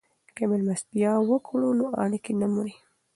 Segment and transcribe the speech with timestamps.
[0.35, 2.75] که مېلمستیا وکړو نو اړیکې نه مري.